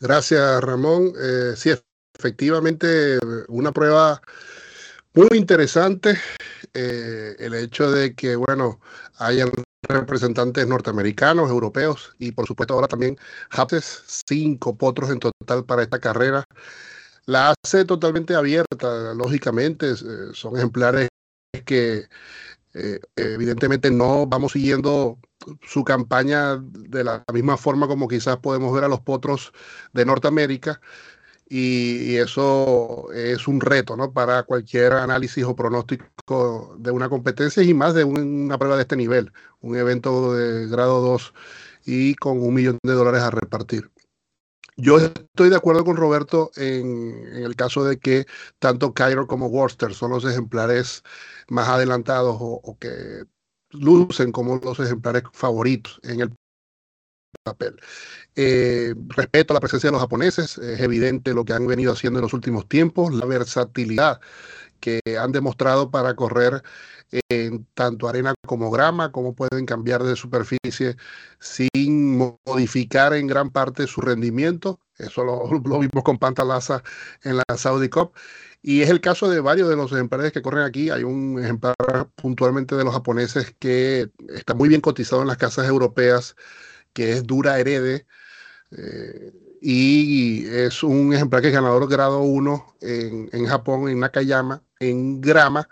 [0.00, 1.12] Gracias, Ramón.
[1.20, 1.70] Eh, sí,
[2.18, 4.20] efectivamente, una prueba
[5.14, 6.18] muy interesante.
[6.74, 8.80] Eh, el hecho de que, bueno,
[9.18, 9.50] hayan
[9.82, 13.18] representantes norteamericanos, europeos y, por supuesto, ahora también
[13.50, 16.44] Hapses, cinco potros en total para esta carrera.
[17.26, 19.96] La hace totalmente abierta, lógicamente, eh,
[20.32, 21.08] son ejemplares
[21.64, 22.08] que
[22.74, 25.18] eh, evidentemente no vamos siguiendo
[25.62, 29.52] su campaña de la misma forma como quizás podemos ver a los potros
[29.92, 30.80] de Norteamérica.
[31.48, 34.12] Y, eso es un reto ¿no?
[34.12, 38.96] para cualquier análisis o pronóstico de una competencia y más de una prueba de este
[38.96, 41.32] nivel, un evento de grado 2
[41.84, 43.90] y con un millón de dólares a repartir.
[44.76, 48.26] Yo estoy de acuerdo con Roberto en, el caso de que
[48.58, 51.02] tanto Cairo como Worcester son los ejemplares
[51.48, 53.24] más adelantados o, que
[53.70, 56.32] lucen como los ejemplares favoritos en el
[57.42, 57.76] papel.
[58.34, 62.18] Eh, respeto a la presencia de los japoneses, es evidente lo que han venido haciendo
[62.18, 64.20] en los últimos tiempos, la versatilidad
[64.80, 66.62] que han demostrado para correr
[67.28, 70.96] en tanto arena como grama, cómo pueden cambiar de superficie
[71.38, 74.80] sin modificar en gran parte su rendimiento.
[74.98, 75.48] Eso lo,
[75.80, 76.82] vimos con Pantalaza
[77.22, 78.12] en la Saudi Cup.
[78.62, 80.90] Y es el caso de varios de los ejemplares que corren aquí.
[80.90, 81.76] Hay un ejemplar
[82.16, 86.34] puntualmente de los japoneses que está muy bien cotizado en las casas europeas,
[86.92, 88.06] que es Dura Herede.
[88.72, 94.62] Eh, y es un ejemplar que es ganador grado 1 en, en, Japón, en Nakayama,
[94.80, 95.68] en grama,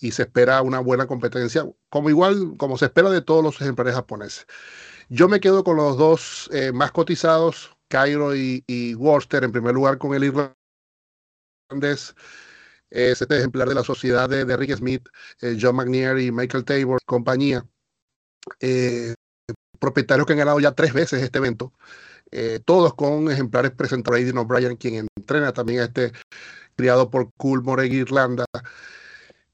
[0.00, 3.94] y se espera una buena competencia, como igual como se espera de todos los ejemplares
[3.94, 4.46] japoneses.
[5.08, 9.74] Yo me quedo con los dos eh, más cotizados, Cairo y, y Worcester, en primer
[9.74, 10.32] lugar con el
[12.90, 15.08] es este ejemplar de la sociedad de, de Rick Smith,
[15.40, 17.64] eh, John McNair y Michael Tabor, compañía,
[18.60, 19.14] eh,
[19.78, 21.72] propietarios que han ganado ya tres veces este evento,
[22.64, 26.12] todos con ejemplares presentados por Aidan O'Brien, quien entrena también a este
[26.76, 28.44] criado por Coolmore Irlanda.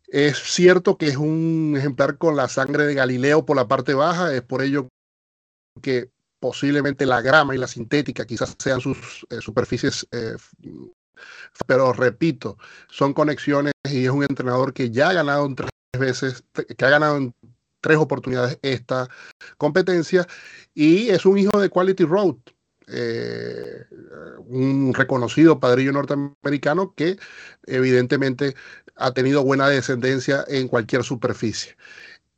[0.08, 4.34] Es cierto que es un ejemplar con la sangre de Galileo por la parte baja,
[4.34, 4.88] es por ello
[5.80, 10.06] que posiblemente la grama y la sintética quizás sean sus superficies
[11.66, 12.58] pero repito,
[12.88, 16.90] son conexiones y es un entrenador que ya ha ganado en tres veces, que ha
[16.90, 17.34] ganado en
[17.80, 19.08] tres oportunidades esta
[19.58, 20.26] competencia
[20.74, 22.36] y es un hijo de Quality Road,
[22.88, 23.84] eh,
[24.46, 27.18] un reconocido padrillo norteamericano que
[27.66, 28.54] evidentemente
[28.96, 31.76] ha tenido buena descendencia en cualquier superficie.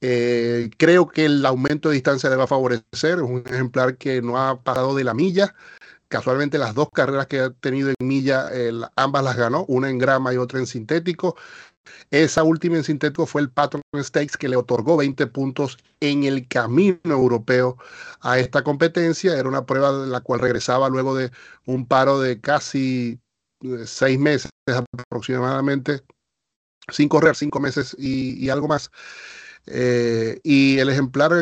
[0.01, 4.21] Eh, creo que el aumento de distancia le va a favorecer, es un ejemplar que
[4.21, 5.55] no ha pasado de la milla,
[6.09, 8.49] Casualmente las dos carreras que ha tenido en milla,
[8.95, 11.37] ambas las ganó, una en grama y otra en sintético.
[12.11, 16.47] Esa última en sintético fue el Patron Stakes que le otorgó 20 puntos en el
[16.49, 17.77] camino europeo
[18.21, 19.37] a esta competencia.
[19.39, 21.31] Era una prueba de la cual regresaba luego de
[21.67, 23.21] un paro de casi
[23.63, 26.03] eh, seis meses aproximadamente,
[26.91, 28.91] sin correr, cinco meses y, algo más.
[29.67, 31.33] Eh, y el ejemplar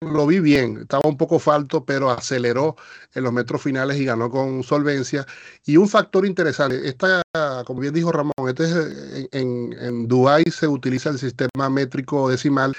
[0.00, 2.76] lo vi bien, estaba un poco falto, pero aceleró
[3.14, 5.26] en los metros finales y ganó con solvencia.
[5.64, 7.22] Y un factor interesante, esta,
[7.66, 12.76] como bien dijo Ramón, este es, en, en Dubái se utiliza el sistema métrico decimal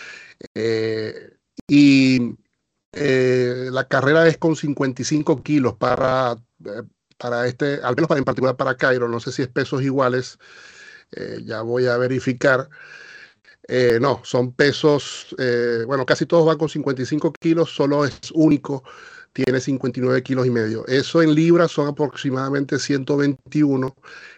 [0.55, 2.36] eh, y
[2.93, 6.84] eh, la carrera es con 55 kilos para, eh,
[7.17, 10.39] para este, al menos para, en particular para Cairo, no sé si es pesos iguales,
[11.43, 12.69] ya voy a verificar.
[13.71, 18.84] Eh, no, son pesos, eh, bueno, casi todos van con 55 kilos, solo es único
[19.34, 20.86] tiene 59 kilos y medio.
[20.88, 23.96] Eso en libras son aproximadamente 121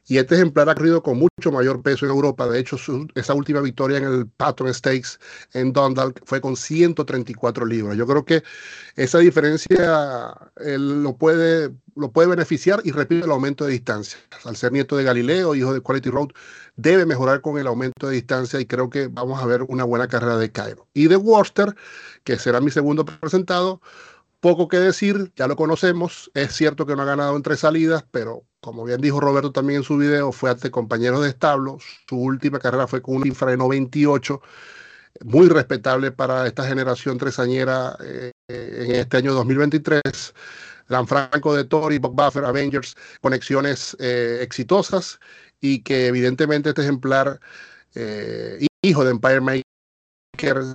[0.07, 2.47] y este ejemplar ha corrido con mucho mayor peso en Europa.
[2.47, 2.77] De hecho,
[3.15, 5.19] esa última victoria en el Patron Stakes
[5.53, 7.97] en Dundalk fue con 134 libras.
[7.97, 8.43] Yo creo que
[8.95, 14.19] esa diferencia lo, puede, lo puede beneficiar y repite el aumento de distancia.
[14.43, 16.29] Al ser nieto de Galileo, hijo de Quality Road,
[16.75, 20.07] debe mejorar con el aumento de distancia y creo que vamos a ver una buena
[20.07, 20.87] carrera de Cairo.
[20.93, 21.75] Y de Worcester,
[22.23, 23.81] que será mi segundo presentado,
[24.41, 26.29] poco que decir, ya lo conocemos.
[26.33, 29.77] Es cierto que no ha ganado en tres salidas, pero como bien dijo Roberto también
[29.79, 31.77] en su video, fue ante compañeros de establo.
[32.07, 34.41] Su última carrera fue con un infra de 98,
[35.25, 40.01] muy respetable para esta generación tresañera eh, en este año 2023.
[41.07, 45.19] Franco de Tori, Bob Buffer, Avengers, conexiones eh, exitosas
[45.61, 47.39] y que evidentemente este ejemplar,
[47.95, 49.70] eh, hijo de Empire Maker,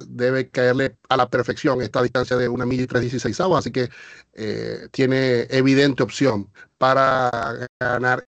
[0.08, 3.88] debe caerle a la perfección esta distancia de una milla y 316 así que
[4.34, 8.26] eh, tiene evidente opción para ganar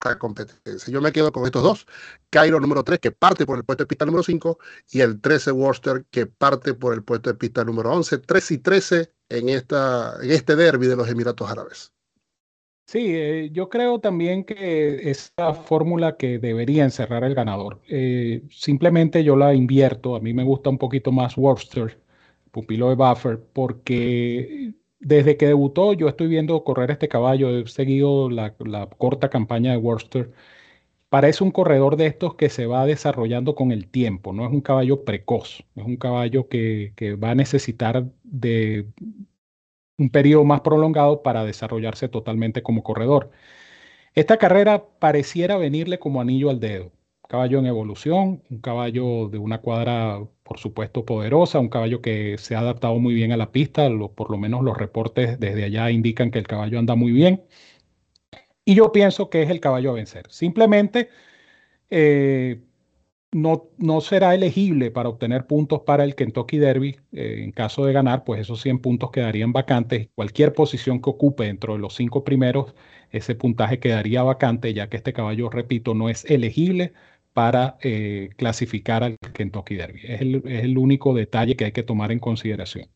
[0.00, 0.92] esta competencia.
[0.92, 1.86] Yo me quedo con estos dos,
[2.30, 4.58] Cairo número 3 que parte por el puesto de pista número 5
[4.90, 8.58] y el 13 Worcester que parte por el puesto de pista número 11, 3 y
[8.58, 11.92] 13 en, esta, en este derby de los Emiratos Árabes.
[12.90, 17.80] Sí, eh, yo creo también que esa fórmula que debería encerrar el ganador.
[17.88, 20.16] Eh, simplemente yo la invierto.
[20.16, 22.00] A mí me gusta un poquito más Worcester,
[22.50, 27.50] pupilo de Buffer, porque desde que debutó yo estoy viendo correr este caballo.
[27.60, 28.56] He seguido la,
[28.98, 30.32] corta campaña de Worcester.
[31.08, 34.32] Parece un corredor de estos que se va desarrollando con el tiempo.
[34.32, 35.64] No es un caballo precoz.
[35.76, 38.86] Es un caballo que, que va a necesitar de
[40.00, 43.30] un periodo más prolongado para desarrollarse totalmente como corredor.
[44.14, 46.92] Esta carrera pareciera venirle como anillo al dedo.
[47.28, 52.56] Caballo en evolución, un caballo de una cuadra, por supuesto, poderosa, un caballo que se
[52.56, 56.30] ha adaptado muy bien a la pista, por lo menos los reportes desde allá indican
[56.30, 57.44] que el caballo anda muy bien.
[58.64, 60.26] Y yo pienso que es el caballo a vencer.
[60.30, 61.08] Simplemente
[61.90, 62.62] eh,
[63.32, 66.96] no, no será elegible para obtener puntos para el Kentucky Derby.
[67.12, 70.08] Eh, en caso de ganar, pues esos 100 puntos quedarían vacantes.
[70.14, 72.74] Cualquier posición que ocupe dentro de los cinco primeros,
[73.10, 76.92] ese puntaje quedaría vacante, ya que este caballo, repito, no es elegible
[77.32, 80.00] para eh, clasificar al Kentucky Derby.
[80.04, 82.88] Es el, es el, único detalle que hay que tomar en consideración.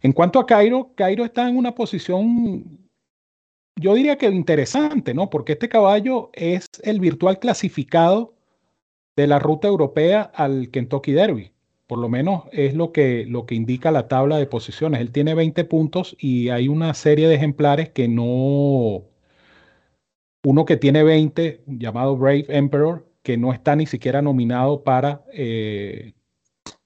[0.00, 2.88] En cuanto a Cairo, Cairo está en una posición,
[3.76, 5.28] yo diría que interesante, ¿no?
[5.28, 8.37] Porque este caballo es el virtual clasificado
[9.18, 11.50] de la ruta europea al Kentucky Derby.
[11.88, 15.00] Por lo menos es lo que, lo que indica la tabla de posiciones.
[15.00, 19.02] Él tiene 20 puntos y hay una serie de ejemplares que no...
[20.44, 26.12] Uno que tiene 20, llamado Brave Emperor, que no está ni siquiera nominado para eh,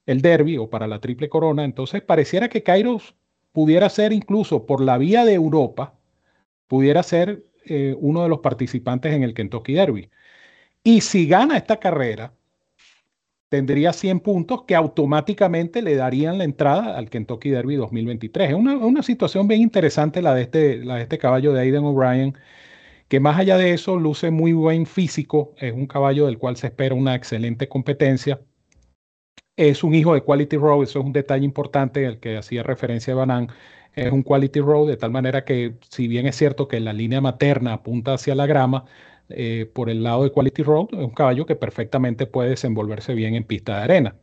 [0.07, 1.63] el Derby o para la Triple Corona.
[1.63, 3.15] Entonces pareciera que Kairos
[3.51, 5.93] pudiera ser incluso por la vía de Europa,
[6.65, 10.09] pudiera ser eh, uno de los participantes en el Kentucky Derby.
[10.83, 12.33] Y si gana esta carrera,
[13.53, 18.49] tendría 100 puntos que automáticamente le darían la entrada al Kentucky Derby 2023.
[18.49, 22.35] Es una, situación bien interesante la de, este, la de este caballo de Aiden O'Brien,
[23.07, 26.67] que más allá de eso luce muy buen físico, es un caballo del cual se
[26.67, 28.41] espera una excelente competencia.
[29.55, 33.13] Es un hijo de Quality Road, eso es un detalle importante al que hacía referencia
[33.13, 33.49] Banan.
[33.93, 37.21] Es un Quality Road, de tal manera que, si bien es cierto que la línea
[37.21, 38.85] materna apunta hacia la grama,
[39.29, 43.35] eh, por el lado de Quality Road, es un caballo que perfectamente puede desenvolverse bien
[43.35, 44.15] en pista de arena.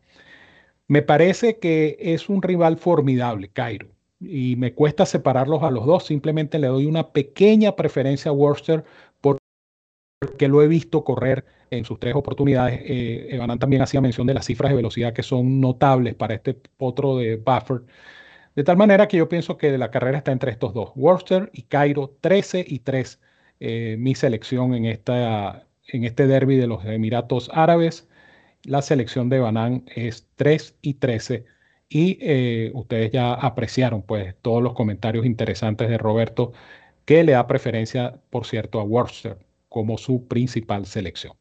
[0.88, 3.88] Me parece que es un rival formidable, Cairo,
[4.20, 6.04] y me cuesta separarlos a los dos.
[6.06, 8.84] Simplemente le doy una pequeña preferencia a Worcester
[9.20, 12.80] porque lo he visto correr en sus tres oportunidades.
[12.84, 16.54] Eh, Evanan también hacía mención de las cifras de velocidad que son notables para este
[16.54, 17.82] potro de Buffer.
[18.56, 21.62] De tal manera que yo pienso que la carrera está entre estos dos, Worcester y
[21.62, 23.20] Cairo, 13 y 3
[23.60, 28.08] eh, mi selección en, esta, en este derby de los Emiratos Árabes.
[28.64, 31.46] La selección de Banán es 3 y 13
[31.88, 36.52] y eh, ustedes ya apreciaron pues todos los comentarios interesantes de Roberto
[37.04, 41.39] que le da preferencia, por cierto, a Worcester como su principal selección.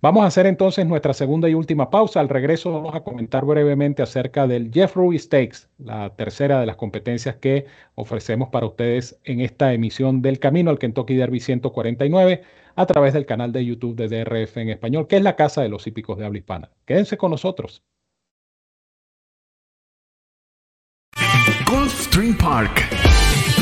[0.00, 2.20] Vamos a hacer entonces nuestra segunda y última pausa.
[2.20, 6.76] Al regreso vamos a comentar brevemente acerca del Jeff Ruby Stakes, la tercera de las
[6.76, 12.42] competencias que ofrecemos para ustedes en esta emisión del Camino al Kentucky Derby 149
[12.76, 15.68] a través del canal de YouTube de DRF en español, que es la casa de
[15.68, 16.70] los hípicos de habla hispana.
[16.84, 17.82] Quédense con nosotros.
[21.66, 22.82] Gulfstream Park,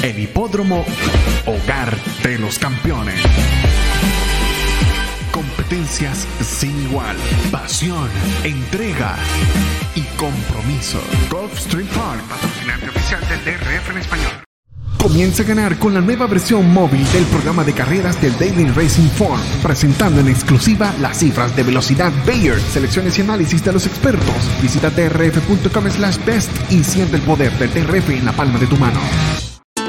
[0.03, 0.85] el hipódromo
[1.47, 1.95] hogar
[2.25, 3.23] de los campeones
[5.43, 7.17] competencias sin igual,
[7.51, 8.09] pasión,
[8.45, 9.17] entrega
[9.95, 11.01] y compromiso.
[11.31, 14.33] Gulfstream Park, patrocinante oficial del DRF en español.
[14.99, 19.09] Comienza a ganar con la nueva versión móvil del programa de carreras del Daily Racing
[19.09, 24.37] Form, presentando en exclusiva las cifras de velocidad Bayer, selecciones y análisis de los expertos.
[24.63, 28.77] Visita trf.com slash best y siente el poder del TRF en la palma de tu
[28.77, 29.01] mano.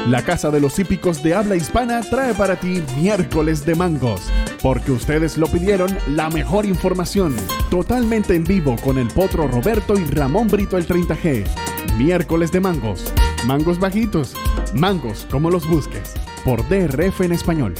[0.08, 4.20] La Casa de los Hípicos de Habla Hispana trae para ti miércoles de mangos,
[4.62, 7.34] porque ustedes lo pidieron la mejor información,
[7.70, 11.46] totalmente en vivo con el potro Roberto y Ramón Brito el 30G.
[11.96, 13.10] Miércoles de mangos,
[13.46, 14.34] mangos bajitos,
[14.74, 16.12] mangos como los busques,
[16.44, 17.74] por DRF en español.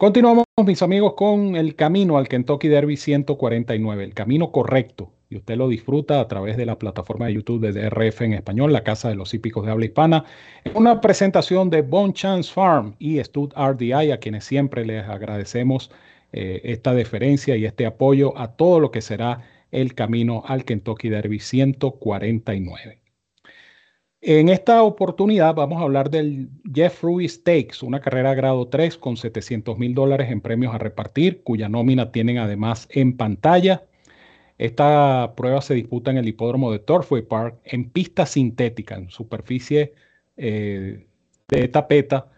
[0.00, 5.12] Continuamos, mis amigos, con el camino al Kentucky Derby 149, el camino correcto.
[5.28, 8.72] Y usted lo disfruta a través de la plataforma de YouTube de DRF en español,
[8.72, 10.24] la Casa de los Hípicos de Habla Hispana,
[10.72, 15.90] una presentación de Bon Chance Farm y Stud RDI, a quienes siempre les agradecemos
[16.32, 21.10] eh, esta deferencia y este apoyo a todo lo que será el camino al Kentucky
[21.10, 22.99] Derby 149.
[24.22, 29.16] En esta oportunidad vamos a hablar del Jeff Ruby Stakes, una carrera grado 3 con
[29.16, 33.84] 700 mil dólares en premios a repartir, cuya nómina tienen además en pantalla.
[34.58, 39.94] Esta prueba se disputa en el hipódromo de Torfway Park en pista sintética, en superficie
[40.36, 41.06] eh,
[41.48, 42.30] de tapeta,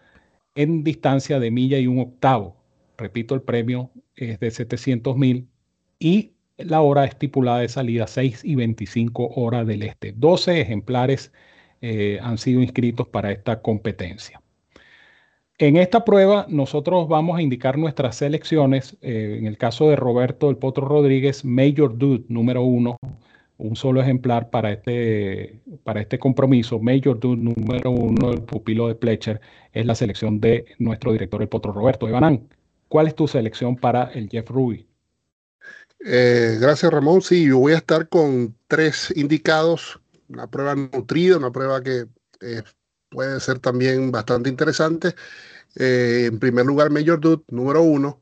[0.55, 2.55] en distancia de milla y un octavo.
[2.97, 5.49] Repito, el premio es de 700 mil
[5.99, 10.13] y la hora estipulada de salida 6 y 25 horas del este.
[10.13, 11.33] 12 ejemplares
[11.85, 14.41] eh, han sido inscritos para esta competencia.
[15.57, 18.95] En esta prueba nosotros vamos a indicar nuestras selecciones.
[19.01, 22.97] Eh, en el caso de Roberto del Potro Rodríguez, Major Dude número uno,
[23.57, 26.79] un solo ejemplar para este, para este compromiso.
[26.79, 29.41] Major Dude número uno, el pupilo de Pletcher,
[29.73, 32.07] es la selección de nuestro director, el Potro Roberto.
[32.07, 32.47] Evanán,
[32.87, 34.87] ¿cuál es tu selección para el Jeff Ruby?
[36.05, 37.21] Eh, gracias Ramón.
[37.21, 39.99] Sí, yo voy a estar con tres indicados
[40.33, 42.07] una prueba nutrida, una prueba que
[42.41, 42.63] eh,
[43.09, 45.15] puede ser también bastante interesante.
[45.75, 48.19] Eh, en primer lugar, Major Dude, número uno,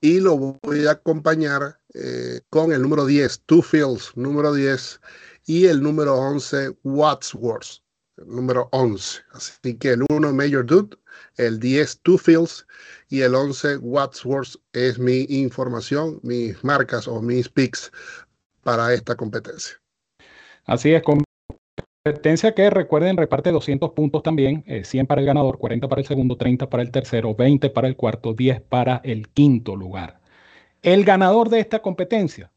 [0.00, 5.00] y lo voy a acompañar eh, con el número 10, Two Fields, número 10,
[5.46, 7.82] y el número 11, Wadsworth,
[8.26, 9.20] número 11.
[9.32, 10.96] Así que el 1, Major Dude,
[11.36, 12.66] el 10, Two Fields,
[13.08, 17.92] y el 11, Wadsworth es mi información, mis marcas o mis picks
[18.62, 19.81] para esta competencia.
[20.64, 21.02] Así es,
[22.04, 26.06] competencia que recuerden reparte 200 puntos también, 100 eh, para el ganador, 40 para el
[26.06, 30.20] segundo, 30 para el tercero, 20 para el cuarto, 10 para el quinto lugar.
[30.82, 32.52] El ganador de esta competencia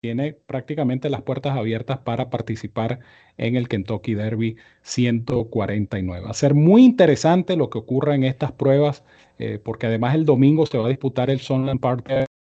[0.00, 3.00] tiene prácticamente las puertas abiertas para participar
[3.36, 6.24] en el Kentucky Derby 149.
[6.24, 9.04] Va a ser muy interesante lo que ocurra en estas pruebas,
[9.38, 12.08] eh, porque además el domingo se va a disputar el Sunland Park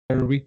[0.08, 0.46] Derby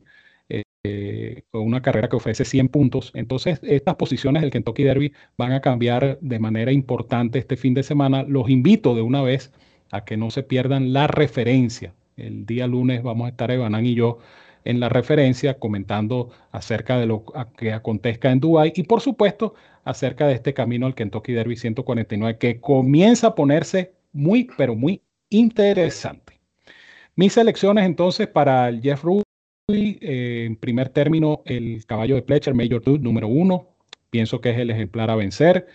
[0.50, 3.12] eh, una carrera que ofrece 100 puntos.
[3.14, 7.84] Entonces, estas posiciones del Kentucky Derby van a cambiar de manera importante este fin de
[7.84, 8.24] semana.
[8.24, 9.52] Los invito de una vez
[9.91, 11.93] a que no se pierdan la referencia.
[12.16, 14.20] El día lunes vamos a estar Evanán y yo
[14.66, 17.24] en la referencia comentando acerca de lo
[17.58, 19.54] que acontezca en Dubai y por supuesto
[19.86, 25.02] acerca de este camino al Kentucky Derby 149 que comienza a ponerse muy pero muy
[25.30, 26.39] interesante.
[27.16, 29.24] Mis selecciones entonces para Jeff Rue
[29.70, 33.68] eh, en primer término, el caballo de Pletcher, Major Dude, número uno.
[34.09, 35.68] Pienso que es el ejemplar a vencer.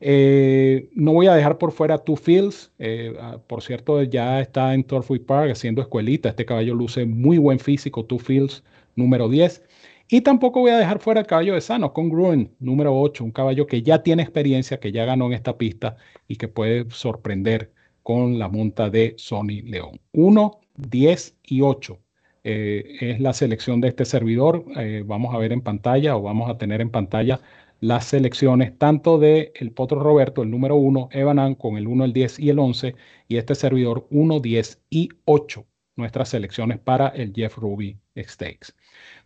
[0.00, 2.72] Eh, no voy a dejar por fuera Two Fields.
[2.80, 6.30] Eh, ah, por cierto, ya está en Torfway Park haciendo escuelita.
[6.30, 8.04] Este caballo luce muy buen físico.
[8.04, 8.64] Two Fields,
[8.96, 9.62] número 10.
[10.08, 13.22] Y tampoco voy a dejar fuera el caballo de Sano, con Gruen, número 8.
[13.22, 16.90] Un caballo que ya tiene experiencia, que ya ganó en esta pista y que puede
[16.90, 17.72] sorprender
[18.02, 20.00] con la monta de Sony León.
[20.12, 22.00] 1, 10 y 8
[22.44, 24.64] eh, es la selección de este servidor.
[24.76, 27.40] Eh, vamos a ver en pantalla o vamos a tener en pantalla
[27.80, 32.12] las selecciones tanto de el Potro Roberto, el número 1, Evanan con el 1, el
[32.12, 32.94] 10 y el 11,
[33.28, 35.66] y este servidor 1, 10 y 8,
[35.96, 38.74] nuestras selecciones para el Jeff Ruby Stakes.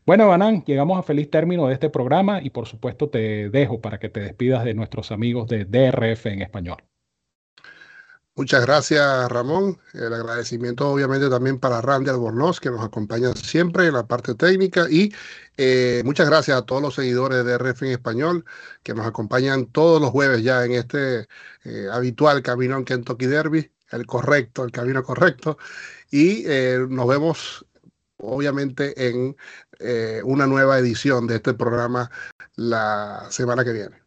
[0.05, 3.99] Bueno, Evanan, llegamos a feliz término de este programa y por supuesto te dejo para
[3.99, 6.92] que te despidas de nuestros amigos de DRF en español.
[8.35, 9.79] Muchas gracias, Ramón.
[9.93, 14.87] El agradecimiento obviamente también para Randy Albornoz, que nos acompaña siempre en la parte técnica.
[14.91, 15.13] Y
[15.59, 18.45] eh, muchas gracias a todos los seguidores de RF en Español,
[18.83, 21.29] que nos acompañan todos los jueves ya en este
[21.65, 25.59] eh, habitual camino en Kentucky Derby, el correcto, el camino correcto.
[26.11, 27.67] Y eh, nos vemos
[28.17, 29.37] obviamente en
[30.25, 32.09] una nueva edición de este programa
[32.55, 34.02] la semana que viene.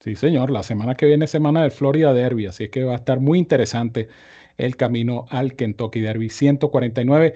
[0.00, 0.50] Sí, señor.
[0.50, 3.38] La semana que viene es semana del Florida Derby, así que va a estar muy
[3.38, 4.08] interesante
[4.56, 7.34] el camino al Kentucky Derby 149.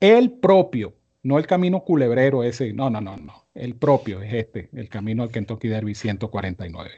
[0.00, 3.46] El propio, no el camino culebrero ese, no, no, no, no.
[3.54, 6.90] El propio es este, el camino al Kentucky Derby 149.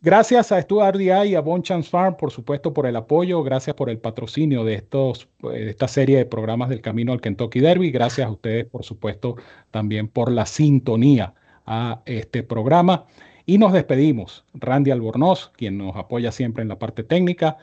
[0.00, 3.42] Gracias a Stuart DI y a Chance Farm, por supuesto, por el apoyo.
[3.42, 7.60] Gracias por el patrocinio de, estos, de esta serie de programas del Camino al Kentucky
[7.60, 7.90] Derby.
[7.90, 9.36] Gracias a ustedes, por supuesto,
[9.70, 11.34] también por la sintonía
[11.70, 13.06] a este programa.
[13.46, 14.44] Y nos despedimos.
[14.54, 17.58] Randy Albornoz, quien nos apoya siempre en la parte técnica.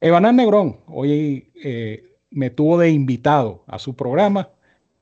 [0.00, 4.50] Evanán Negrón, hoy eh, me tuvo de invitado a su programa.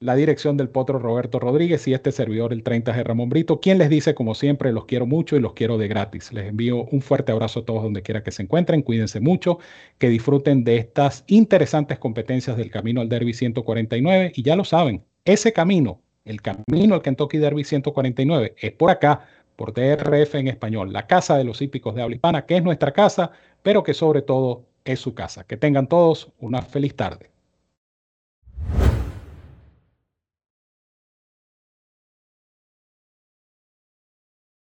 [0.00, 3.88] La dirección del potro Roberto Rodríguez y este servidor, el 30G Ramón Brito, quien les
[3.88, 6.32] dice, como siempre, los quiero mucho y los quiero de gratis.
[6.32, 8.82] Les envío un fuerte abrazo a todos donde quiera que se encuentren.
[8.82, 9.60] Cuídense mucho,
[9.98, 14.32] que disfruten de estas interesantes competencias del camino al Derby 149.
[14.34, 19.26] Y ya lo saben, ese camino el camino al Kentucky Derby 149 es por acá,
[19.56, 22.92] por DRF en español, la casa de los hípicos de habla hispana, que es nuestra
[22.92, 23.30] casa,
[23.62, 25.44] pero que sobre todo es su casa.
[25.44, 27.30] Que tengan todos una feliz tarde.